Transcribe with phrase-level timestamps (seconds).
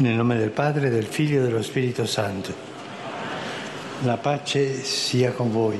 [0.00, 2.54] Nel nome del Padre, del Figlio e dello Spirito Santo.
[4.04, 5.78] La pace sia con voi.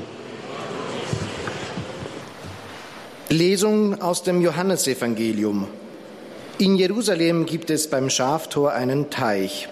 [3.29, 5.67] Lesung aus dem Johannesevangelium.
[6.59, 9.67] In Jerusalem gibt es beim Schaftor einen Teich.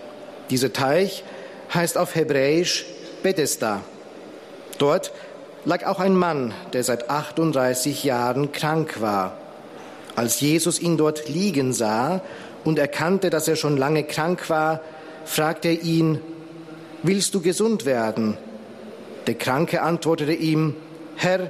[0.50, 1.24] Dieser Teich
[1.72, 2.88] heißt auf Hebräisch
[3.22, 3.84] Bethesda.
[4.80, 5.12] Dort
[5.64, 9.38] lag auch ein Mann, der seit 38 Jahren krank war.
[10.16, 12.22] Als Jesus ihn dort liegen sah
[12.64, 14.82] und erkannte, dass er schon lange krank war,
[15.26, 16.20] fragte er ihn,
[17.02, 18.38] Willst du gesund werden?
[19.26, 20.76] Der Kranke antwortete ihm,
[21.16, 21.50] Herr,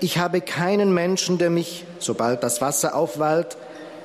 [0.00, 3.56] ich habe keinen Menschen, der mich, sobald das Wasser aufwallt,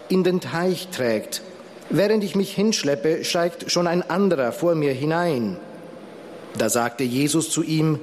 [0.07, 1.41] in den Teich trägt.
[1.89, 5.57] Während ich mich hinschleppe, steigt schon ein anderer vor mir hinein.
[6.57, 7.99] Da sagte Jesus zu ihm,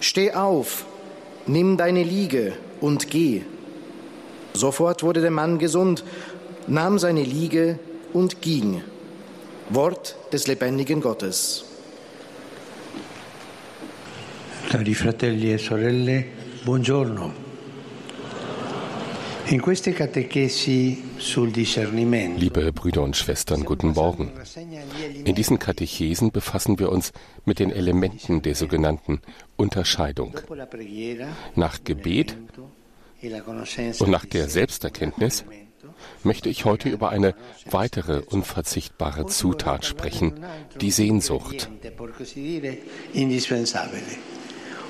[0.00, 0.84] Steh auf,
[1.46, 3.42] nimm deine Liege und geh.
[4.52, 6.04] Sofort wurde der Mann gesund,
[6.68, 7.78] nahm seine Liege
[8.12, 8.82] und ging.
[9.70, 11.64] Wort des lebendigen Gottes.
[14.70, 16.24] Cari fratelli e sorelle,
[16.64, 17.46] buongiorno.
[19.50, 24.30] In queste catechesi sul discernimento Liebe Brüder und Schwestern, guten Morgen.
[25.24, 27.12] In diesen Katechesen befassen wir uns
[27.46, 29.22] mit den Elementen der sogenannten
[29.56, 30.38] Unterscheidung.
[31.54, 32.36] Nach Gebet
[34.00, 35.44] und nach der Selbsterkenntnis
[36.22, 37.34] möchte ich heute über eine
[37.70, 40.44] weitere unverzichtbare Zutat sprechen,
[40.80, 41.68] die Sehnsucht.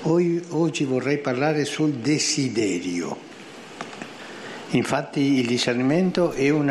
[0.04, 3.16] Oggi vorrei parlare sul desiderio.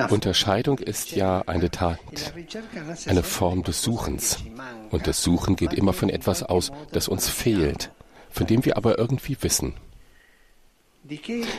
[0.09, 1.99] Unterscheidung ist ja eine Tat,
[3.08, 4.38] eine Form des Suchens.
[4.91, 7.91] Und das Suchen geht immer von etwas aus, das uns fehlt,
[8.30, 9.73] von dem wir aber irgendwie wissen.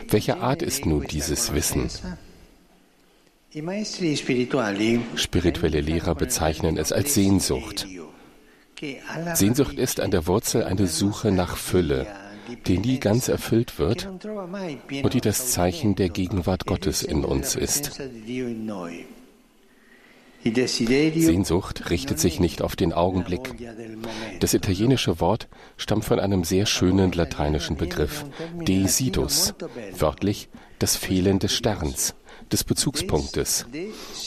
[0.08, 1.90] Welche Art ist nun dieses Wissen?
[5.16, 7.86] Spirituelle Lehrer bezeichnen es als Sehnsucht.
[9.34, 12.06] Sehnsucht ist an der Wurzel eine Suche nach Fülle,
[12.66, 14.06] die nie ganz erfüllt wird
[15.02, 17.98] und die das Zeichen der Gegenwart Gottes in uns ist.
[20.44, 23.55] Sehnsucht richtet sich nicht auf den Augenblick.
[24.40, 29.55] Das italienische Wort stammt von einem sehr schönen lateinischen Begriff, desidus,
[29.98, 32.14] wörtlich das Fehlen des Sterns,
[32.48, 33.67] des Bezugspunktes,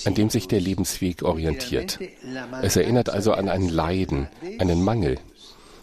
[0.06, 2.00] an dem sich der Lebensweg orientiert.
[2.62, 4.28] Es erinnert also an ein Leiden,
[4.60, 5.18] einen Mangel,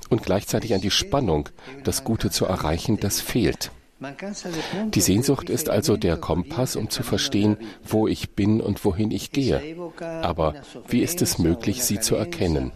[0.09, 1.49] und gleichzeitig an die Spannung,
[1.85, 3.71] das Gute zu erreichen, das fehlt.
[4.95, 9.33] Die Sehnsucht ist also der Kompass, um zu verstehen, wo ich bin und wohin ich
[9.33, 9.61] gehe.
[10.23, 10.55] Aber
[10.87, 12.71] wie ist es möglich, sie zu erkennen?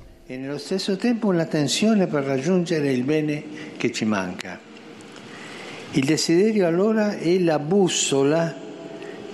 [5.94, 8.54] Il desiderio allora è la bussola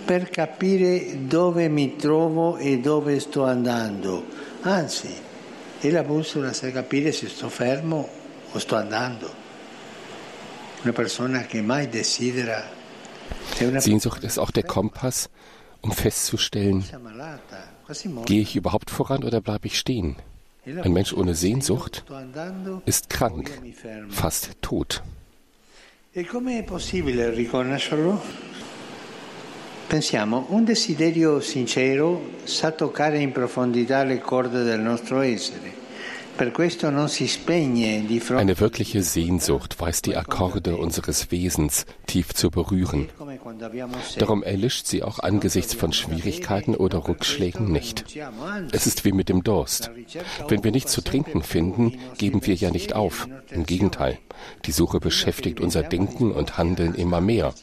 [0.08, 4.24] per capire dove mi trovo e dove sto andando.
[4.62, 5.14] Anzi,
[5.80, 8.08] e la bussola sa capire se sto fermo
[8.50, 9.30] o sto andando.
[10.82, 12.76] Una persona che mai desidera
[13.80, 15.28] Sehnsucht ist auch der Kompass,
[15.82, 16.82] um festzustellen,
[18.24, 20.16] gehe ich überhaupt voran oder bleibe ich stehen?
[20.64, 22.02] Ein Mensch ohne Sehnsucht
[22.86, 23.50] ist krank,
[24.08, 25.02] fast tot.
[26.14, 28.47] E come è possibile riconoscerlo?
[29.88, 35.76] Pensiamo, un desiderio sincero sa toccare in profondità le corde del nostro essere.
[38.37, 43.09] Eine wirkliche Sehnsucht weiß die Akkorde unseres Wesens tief zu berühren.
[44.19, 48.04] Darum erlischt sie auch angesichts von Schwierigkeiten oder Rückschlägen nicht.
[48.72, 49.91] Es ist wie mit dem Durst.
[50.48, 53.28] Wenn wir nichts zu trinken finden, geben wir ja nicht auf.
[53.50, 54.18] Im Gegenteil,
[54.64, 57.54] die Suche beschäftigt unser Denken und Handeln immer mehr,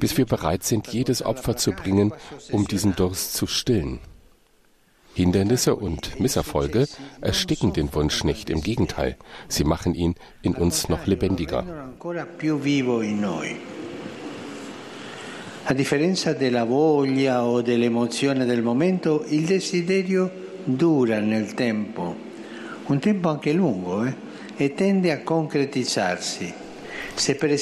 [0.00, 2.12] bis wir bereit sind, jedes Opfer zu bringen,
[2.50, 4.00] um diesen Durst zu stillen.
[5.18, 6.86] Hindernisse und Misserfolge
[7.20, 9.16] ersticken den Wunsch nicht, im Gegenteil,
[9.48, 11.64] sie machen ihn in uns noch lebendiger.
[15.70, 20.30] A differenza della voglia o dell'emozione del momento, il desiderio
[20.64, 22.16] dura nel tempo,
[22.86, 24.14] un tempo anche lungo, eh?
[24.56, 26.67] e tende a concretizzarsi.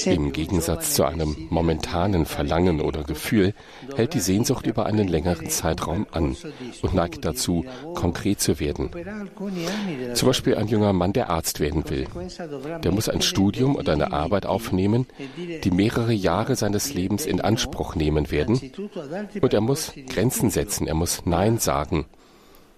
[0.06, 3.54] Im Gegensatz zu einem momentanen Verlangen oder Gefühl
[3.96, 6.36] hält die Sehnsucht über einen längeren Zeitraum an
[6.82, 7.64] und neigt dazu,
[7.94, 8.90] konkret zu werden.
[10.14, 12.06] Zum Beispiel ein junger Mann, der Arzt werden will.
[12.82, 15.06] Der muss ein Studium oder eine Arbeit aufnehmen,
[15.64, 18.60] die mehrere Jahre seines Lebens in Anspruch nehmen werden.
[19.40, 22.06] Und er muss Grenzen setzen, er muss Nein sagen.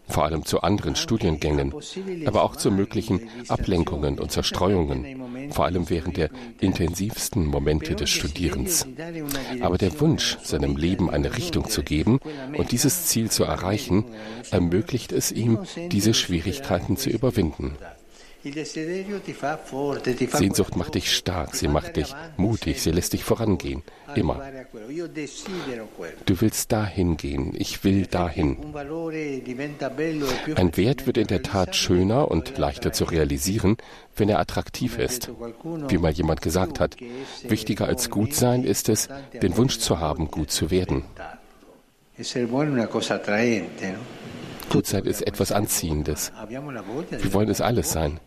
[0.08, 1.74] Vor allem zu anderen Studiengängen,
[2.26, 8.86] aber auch zu möglichen Ablenkungen und Zerstreuungen, vor allem während der intensivsten Momente des Studierens.
[9.60, 12.20] Aber der Wunsch, seinem Leben eine Richtung zu geben
[12.56, 14.04] und dieses Ziel zu erreichen,
[14.50, 15.58] ermöglicht es ihm,
[15.90, 17.76] diese Schwierigkeiten zu überwinden.
[20.32, 23.82] Sehnsucht macht dich stark, sie macht dich mutig, sie lässt dich vorangehen,
[24.14, 24.40] immer.
[26.24, 28.56] Du willst dahin gehen, ich will dahin.
[30.54, 33.76] Ein Wert wird in der Tat schöner und leichter zu realisieren,
[34.16, 35.30] wenn er attraktiv ist.
[35.88, 36.96] Wie mal jemand gesagt hat,
[37.42, 39.08] wichtiger als gut sein ist es,
[39.42, 41.02] den Wunsch zu haben, gut zu werden.
[44.70, 46.32] Gutsein ist etwas Anziehendes.
[46.48, 48.20] Wir wollen es alles sein.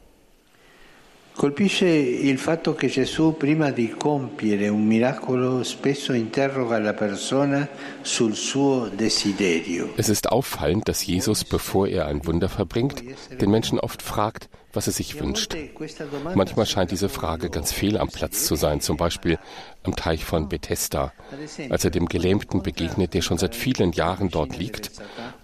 [1.33, 7.67] Colpisce il fatto che Gesù prima di compiere un miracolo spesso interroga la persona
[8.01, 9.93] sul suo desiderio.
[9.95, 13.01] Es ist auffallend, dass Jesus, bevor er ein Wunder verbringt,
[13.39, 15.55] den Menschen oft fragt, was er sich wünscht.
[16.35, 19.39] Manchmal scheint diese Frage ganz fehl am Platz zu sein, zum Beispiel
[19.83, 21.11] am Teich von Bethesda,
[21.69, 24.91] als er dem Gelähmten begegnet, der schon seit vielen Jahren dort liegt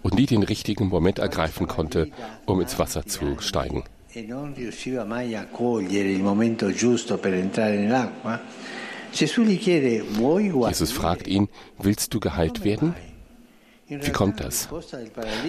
[0.02, 2.08] und nie den richtigen Moment ergreifen konnte,
[2.46, 7.34] um ins Wasser zu steigen e non riusciva mai a cogliere il momento giusto per
[7.34, 8.40] entrare nell'acqua,
[9.10, 12.94] Jesus fragt ihn, willst du geheilt werden?
[13.88, 14.68] Wie kommt das?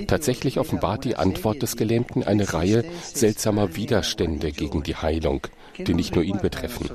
[0.07, 5.47] Tatsächlich offenbart die Antwort des Gelähmten eine Reihe seltsamer Widerstände gegen die Heilung,
[5.77, 6.89] die nicht nur ihn betreffen.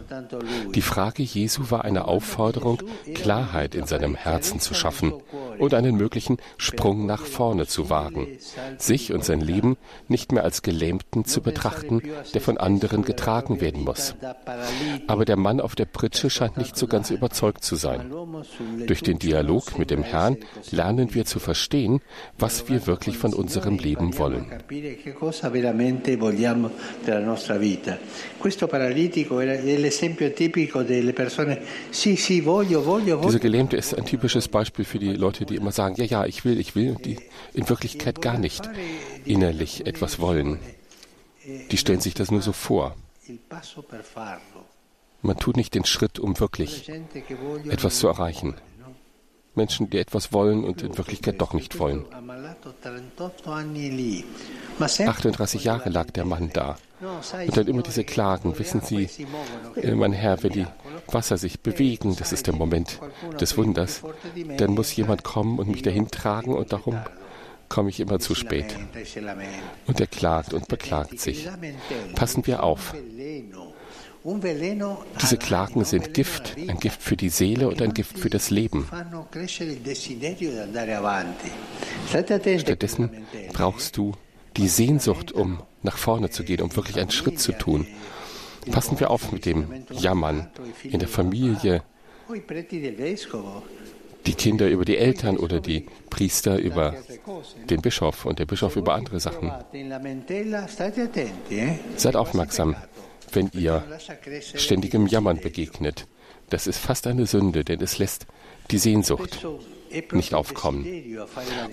[0.75, 2.83] Die Frage Jesu war eine Aufforderung,
[3.15, 5.13] Klarheit in seinem Herzen zu schaffen
[5.59, 8.27] und einen möglichen Sprung nach vorne zu wagen,
[8.79, 9.77] sich und sein Leben
[10.09, 12.03] nicht mehr als Gelähmten zu betrachten,
[12.33, 14.15] der von anderen getragen werden muss.
[15.07, 18.13] Aber der Mann auf der Pritsche scheint nicht so ganz überzeugt zu sein.
[18.87, 20.39] Durch den Dialog mit dem Herrn
[20.71, 22.01] lernen wir zu verstehen,
[22.39, 24.47] was wir wirklich von unserem Leben wollen.
[33.23, 36.45] Dieser Gelähmte ist ein typisches Beispiel für die Leute, die immer sagen, ja, ja, ich
[36.45, 37.19] will, ich will, und die
[37.53, 38.69] in Wirklichkeit gar nicht
[39.25, 40.59] innerlich etwas wollen.
[41.71, 42.97] Die stellen sich das nur so vor.
[45.23, 46.91] Man tut nicht den Schritt, um wirklich
[47.71, 48.55] etwas zu erreichen.
[49.57, 52.05] Menschen, die etwas wollen und in Wirklichkeit doch nicht wollen.
[54.81, 56.77] 38 Jahre lag der Mann da.
[57.01, 59.09] Und dann immer diese Klagen, wissen Sie,
[59.77, 60.67] äh, mein Herr, wenn die
[61.09, 62.99] Wasser sich bewegen, das ist der Moment
[63.41, 64.03] des Wunders,
[64.57, 66.99] dann muss jemand kommen und mich dahin tragen und darum
[67.69, 68.77] komme ich immer zu spät.
[69.87, 71.49] Und er klagt und beklagt sich.
[72.15, 72.95] Passen wir auf.
[75.21, 78.89] Diese Klagen sind Gift, ein Gift für die Seele und ein Gift für das Leben.
[82.09, 83.11] Stattdessen
[83.53, 84.13] brauchst du
[84.57, 87.87] die Sehnsucht, um nach vorne zu gehen, um wirklich einen Schritt zu tun.
[88.71, 90.49] Passen wir auf mit dem Jammern
[90.85, 91.83] in der Familie,
[94.27, 96.95] die Kinder über die Eltern oder die Priester über
[97.69, 99.53] den Bischof und der Bischof über andere Sachen.
[101.97, 102.77] Seid aufmerksam,
[103.35, 103.85] wenn ihr
[104.55, 106.07] ständigem Jammern begegnet.
[106.51, 108.27] Das ist fast eine Sünde, denn es lässt
[108.71, 109.47] die Sehnsucht
[110.13, 110.87] nicht aufkommen.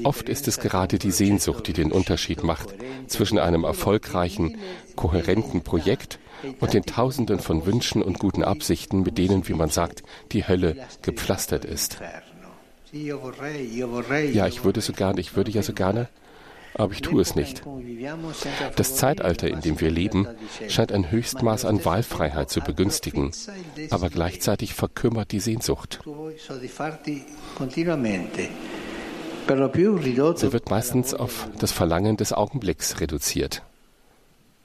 [0.03, 2.73] Oft ist es gerade die Sehnsucht, die den Unterschied macht
[3.07, 4.57] zwischen einem erfolgreichen,
[4.95, 6.19] kohärenten Projekt
[6.59, 10.75] und den Tausenden von Wünschen und guten Absichten, mit denen, wie man sagt, die Hölle
[11.01, 11.97] gepflastert ist.
[12.93, 16.09] Ja, ich würde so gerne, ich würde ja so gerne,
[16.73, 17.63] aber ich tue es nicht.
[18.75, 20.27] Das Zeitalter, in dem wir leben,
[20.67, 23.31] scheint ein Höchstmaß an Wahlfreiheit zu begünstigen,
[23.89, 25.99] aber gleichzeitig verkümmert die Sehnsucht.
[29.47, 33.63] Sie wird meistens auf das Verlangen des Augenblicks reduziert.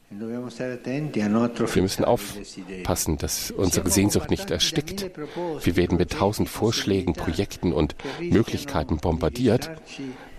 [0.09, 5.11] Wir müssen aufpassen, dass unsere Sehnsucht nicht erstickt.
[5.62, 9.71] Wir werden mit tausend Vorschlägen, Projekten und Möglichkeiten bombardiert.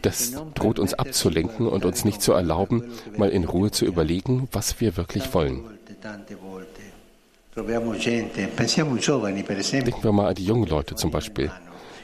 [0.01, 2.83] Das droht uns abzulenken und uns nicht zu erlauben,
[3.17, 5.63] mal in Ruhe zu überlegen, was wir wirklich wollen.
[7.55, 8.93] Denken
[10.03, 11.51] wir mal an die jungen Leute zum Beispiel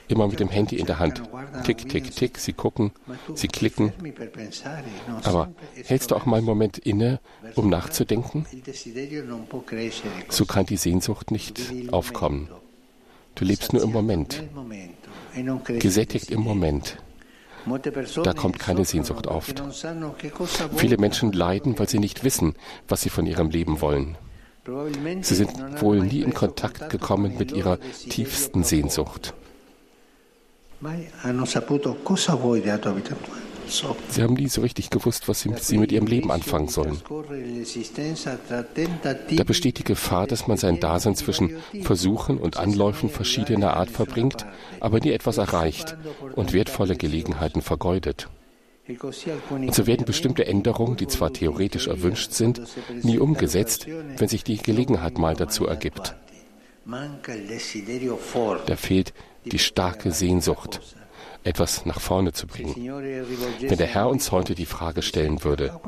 [0.07, 1.21] immer mit dem Handy in der Hand.
[1.63, 2.91] Tick, tick, tick, sie gucken,
[3.35, 3.93] sie klicken.
[5.23, 5.51] Aber
[5.85, 7.19] hältst du auch mal einen Moment inne,
[7.55, 8.45] um nachzudenken?
[10.29, 12.49] So kann die Sehnsucht nicht aufkommen.
[13.35, 14.43] Du lebst nur im Moment,
[15.79, 16.97] gesättigt im Moment.
[18.23, 19.53] Da kommt keine Sehnsucht auf.
[20.75, 22.55] Viele Menschen leiden, weil sie nicht wissen,
[22.87, 24.17] was sie von ihrem Leben wollen.
[25.21, 27.79] Sie sind wohl nie in Kontakt gekommen mit ihrer
[28.09, 29.33] tiefsten Sehnsucht.
[34.09, 37.01] Sie haben nie so richtig gewusst, was sie mit ihrem Leben anfangen sollen.
[39.35, 44.45] Da besteht die Gefahr, dass man sein Dasein zwischen Versuchen und Anläufen verschiedener Art verbringt,
[44.79, 45.97] aber nie etwas erreicht
[46.35, 48.27] und wertvolle Gelegenheiten vergeudet.
[49.49, 52.61] Und so werden bestimmte Änderungen, die zwar theoretisch erwünscht sind,
[53.01, 56.15] nie umgesetzt, wenn sich die Gelegenheit mal dazu ergibt.
[58.65, 59.13] Da fehlt
[59.45, 60.81] die starke Sehnsucht,
[61.43, 62.75] etwas nach vorne zu bringen.
[62.75, 65.79] Wenn der Herr uns heute die Frage stellen würde,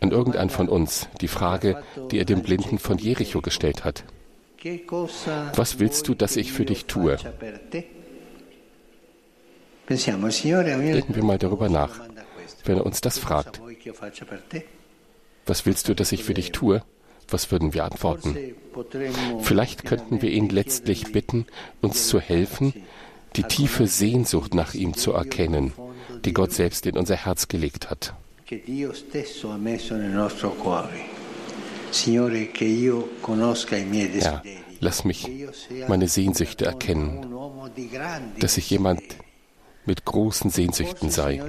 [0.00, 4.04] an irgendeinen von uns, die Frage, die er dem Blinden von Jericho gestellt hat,
[5.54, 7.16] was willst du, dass ich für dich tue?
[9.88, 12.00] Denken wir mal darüber nach,
[12.64, 13.60] wenn er uns das fragt.
[15.46, 16.82] Was willst du, dass ich für dich tue?
[17.28, 18.36] Was würden wir antworten?
[19.42, 21.46] Vielleicht könnten wir ihn letztlich bitten,
[21.80, 22.72] uns zu helfen,
[23.34, 25.72] die tiefe Sehnsucht nach ihm zu erkennen,
[26.24, 28.14] die Gott selbst in unser Herz gelegt hat.
[34.20, 34.42] Herr,
[34.80, 35.28] lass mich
[35.88, 37.26] meine Sehnsüchte erkennen,
[38.38, 39.02] dass ich jemand
[39.86, 41.42] mit großen Sehnsüchten sei.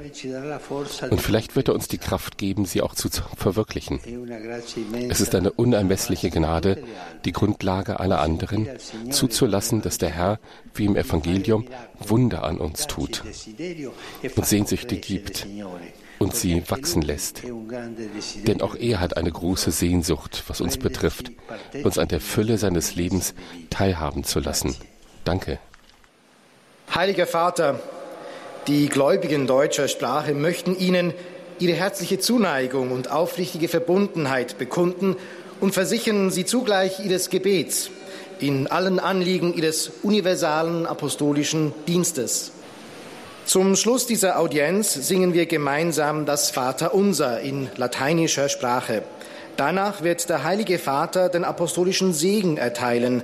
[1.09, 3.99] Und vielleicht wird er uns die Kraft geben, sie auch zu verwirklichen.
[5.09, 6.83] Es ist eine unermessliche Gnade,
[7.25, 8.67] die Grundlage aller anderen,
[9.09, 10.39] zuzulassen, dass der Herr,
[10.73, 11.67] wie im Evangelium,
[11.99, 13.23] Wunder an uns tut
[14.35, 15.47] und Sehnsüchte gibt
[16.19, 17.43] und sie wachsen lässt.
[18.47, 21.31] Denn auch er hat eine große Sehnsucht, was uns betrifft,
[21.83, 23.33] uns an der Fülle seines Lebens
[23.69, 24.75] teilhaben zu lassen.
[25.23, 25.59] Danke.
[26.93, 27.79] Heiliger Vater,
[28.67, 31.13] die Gläubigen deutscher Sprache möchten Ihnen
[31.59, 35.15] ihre herzliche Zuneigung und aufrichtige Verbundenheit bekunden
[35.61, 37.89] und versichern Sie zugleich Ihres Gebets
[38.39, 42.51] in allen Anliegen Ihres universalen apostolischen Dienstes.
[43.45, 49.03] Zum Schluss dieser Audienz singen wir gemeinsam das Vaterunser in lateinischer Sprache.
[49.55, 53.23] Danach wird der Heilige Vater den apostolischen Segen erteilen.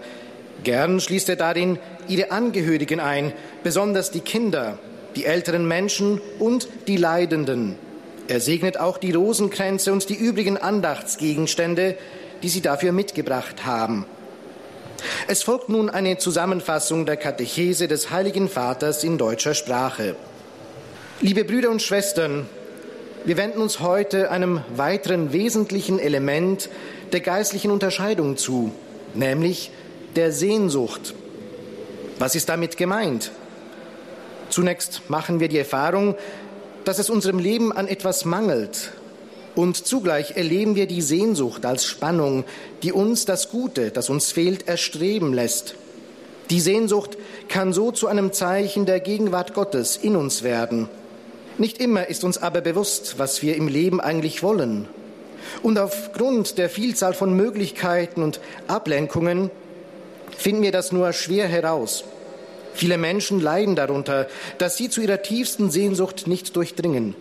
[0.64, 3.34] Gern schließt er darin ihre Angehörigen ein,
[3.64, 4.80] besonders die Kinder,
[5.16, 7.78] die älteren Menschen und die Leidenden.
[8.28, 11.98] Er segnet auch die Rosenkränze und die übrigen Andachtsgegenstände,
[12.42, 14.06] die sie dafür mitgebracht haben.
[15.28, 20.16] Es folgt nun eine Zusammenfassung der Katechese des Heiligen Vaters in deutscher Sprache.
[21.20, 22.48] Liebe Brüder und Schwestern,
[23.26, 26.70] wir wenden uns heute einem weiteren wesentlichen Element
[27.12, 28.72] der geistlichen Unterscheidung zu,
[29.14, 29.72] nämlich
[30.16, 31.14] der Sehnsucht.
[32.20, 33.32] Was ist damit gemeint?
[34.54, 36.14] Zunächst machen wir die Erfahrung,
[36.86, 38.92] dass es unserem Leben an etwas mangelt.
[39.56, 42.44] Und zugleich erleben wir die Sehnsucht als Spannung,
[42.84, 45.74] die uns das Gute, das uns fehlt, erstreben lässt.
[46.52, 47.18] Die Sehnsucht
[47.50, 50.88] kann so zu einem Zeichen der Gegenwart Gottes in uns werden.
[51.58, 54.88] Nicht immer ist uns aber bewusst, was wir im Leben eigentlich wollen.
[55.64, 59.50] Und aufgrund der Vielzahl von Möglichkeiten und Ablenkungen
[60.38, 62.04] finden wir das nur schwer heraus.
[62.74, 64.28] Viele Menschen leiden darunter,
[64.58, 67.16] dass sie zu ihrer tiefsten Sehnsucht nicht durchdringen.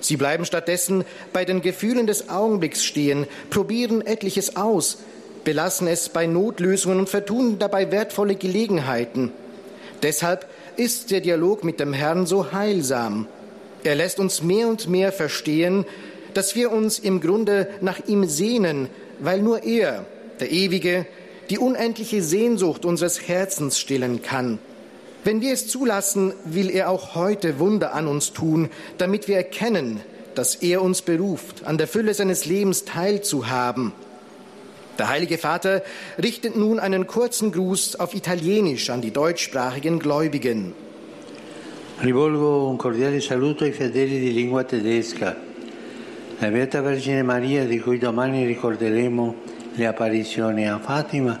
[0.00, 4.98] Sie bleiben stattdessen bei den Gefühlen des Augenblicks stehen, probieren etliches aus,
[5.44, 9.32] belassen es bei Notlösungen und vertun dabei wertvolle Gelegenheiten.
[10.02, 13.26] Deshalb ist der Dialog mit dem Herrn so heilsam.
[13.84, 15.86] Er lässt uns mehr und mehr verstehen,
[16.34, 18.88] dass wir uns im Grunde nach ihm sehnen,
[19.20, 20.04] weil nur er,
[20.40, 21.06] der Ewige,
[21.48, 24.58] die unendliche Sehnsucht unseres Herzens stillen kann.
[25.24, 30.00] Wenn wir es zulassen, will er auch heute Wunder an uns tun, damit wir erkennen,
[30.34, 33.92] dass er uns beruft, an der Fülle seines Lebens teilzuhaben.
[34.98, 35.82] Der Heilige Vater
[36.22, 40.74] richtet nun einen kurzen Gruß auf Italienisch an die deutschsprachigen Gläubigen.
[42.02, 45.34] Rivolgo un cordiale saluto ai fedeli di lingua tedesca.
[46.40, 49.34] La Beata Vergine Maria, di cui domani ricorderemo
[49.74, 51.40] le apparizioni a Fatima,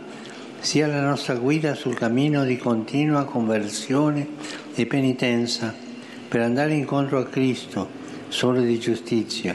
[0.64, 4.26] sia la nostra guida sul cammino di continua conversione
[4.74, 5.74] e penitenza
[6.26, 7.86] per andare incontro a Cristo,
[8.28, 9.54] sole di giustizia.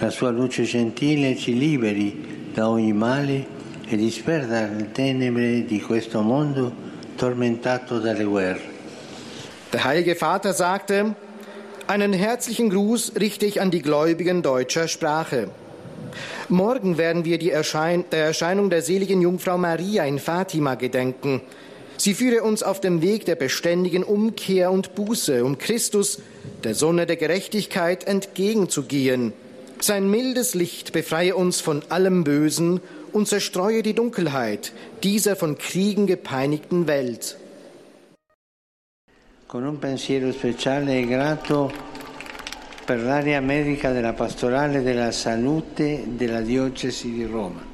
[0.00, 3.46] La sua luce gentile ci liberi da ogni male
[3.86, 6.72] e disperda le tenebre di questo mondo
[7.14, 8.68] tormentato dalle guerre.
[9.70, 11.14] Der Heilige Vater sagte,
[11.86, 15.50] einen herzlichen Gruß richte ich an die Gläubigen deutscher Sprache.
[16.48, 21.40] Morgen werden wir Erschein der Erscheinung der seligen Jungfrau Maria in Fatima gedenken.
[21.96, 26.20] Sie führe uns auf dem Weg der beständigen Umkehr und Buße, um Christus,
[26.64, 29.32] der Sonne der Gerechtigkeit, entgegenzugehen.
[29.80, 32.80] Sein mildes Licht befreie uns von allem Bösen
[33.12, 37.36] und zerstreue die Dunkelheit dieser von Kriegen gepeinigten Welt.
[39.50, 41.89] con un pensiero speciale e grato
[42.90, 47.64] per l'area medica della pastorale della salute della diocesi di Roma.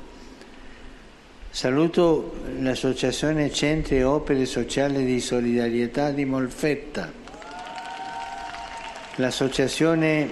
[1.49, 7.11] Saluto l'Associazione Centri e Opere Sociali di Solidarietà di Molfetta,
[9.15, 10.29] l'Associazione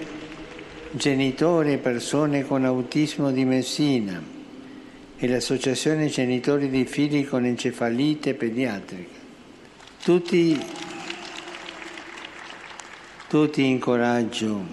[0.91, 4.21] Genitori e Persone con Autismo di Messina
[5.17, 9.17] e l'Associazione Genitori di Figli con Encefalite Pediatrica.
[10.03, 10.63] Tutti,
[13.35, 14.63] tutti incoraggio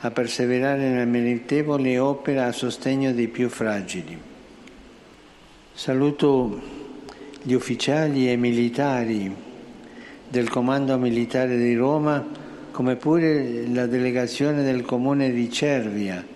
[0.00, 4.20] a perseverare nella meritevole opera a sostegno dei più fragili.
[5.72, 6.60] Saluto
[7.40, 9.32] gli ufficiali e militari
[10.26, 12.26] del Comando Militare di Roma,
[12.72, 16.26] come pure la delegazione del Comune di Cervia,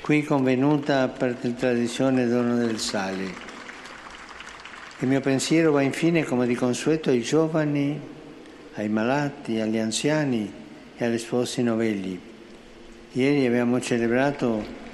[0.00, 3.22] qui convenuta per tradizione dono del sale.
[4.98, 8.16] Il mio pensiero va infine, come di consueto, ai giovani,
[8.78, 10.50] ai malati, agli anziani
[10.96, 12.18] e agli sposi novelli.
[13.12, 14.86] Ieri abbiamo celebrato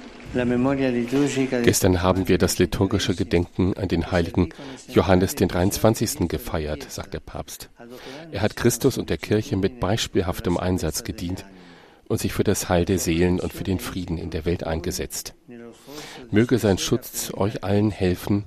[1.63, 4.49] Gestern haben wir das liturgische Gedenken an den heiligen
[4.89, 6.27] Johannes den 23.
[6.27, 7.69] gefeiert, sagt der Papst.
[8.31, 11.45] Er hat Christus und der Kirche mit beispielhaftem Einsatz gedient
[12.09, 15.35] und sich für das Heil der Seelen und für den Frieden in der Welt eingesetzt.
[16.31, 18.45] Möge sein Schutz euch allen helfen,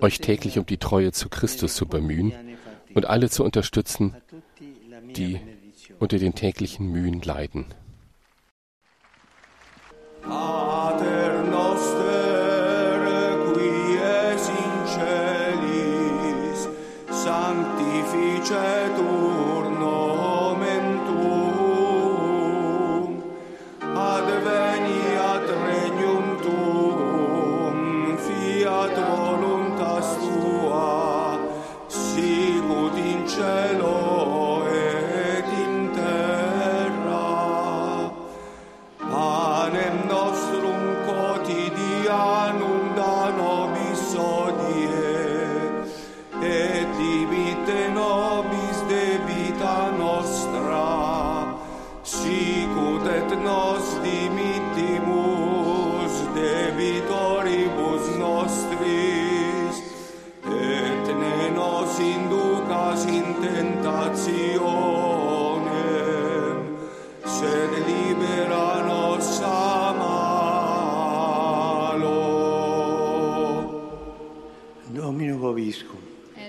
[0.00, 2.32] euch täglich um die Treue zu Christus zu bemühen
[2.94, 4.14] und alle zu unterstützen,
[5.16, 5.40] die
[5.98, 7.64] unter den täglichen Mühen leiden.
[10.22, 12.28] Pater noster,
[14.48, 16.60] in celis,
[17.10, 23.10] sanctificetur nomen tuum,
[23.94, 26.26] adveniat regnum
[28.24, 31.38] fiat voluntas tua,
[31.88, 34.27] sicut in cielo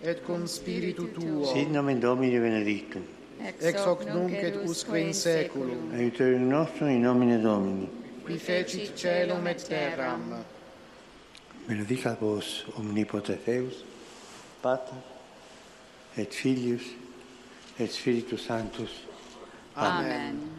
[0.04, 1.46] et cum spiritu tuo.
[1.54, 3.04] Sit nomen Domini benedictum.
[3.62, 5.92] Ex hoc nunc et usque in saeculum.
[5.94, 7.90] Aiuterium nostrum in nomine Domini.
[8.26, 10.44] Qui fecit celum et terram.
[11.68, 13.84] Benedicat vos omnipotens Deus,
[14.62, 14.96] Pater
[16.18, 16.82] et Filius
[17.80, 19.06] et Spiritus Sanctus.
[19.76, 20.12] Amen.
[20.12, 20.59] Amen.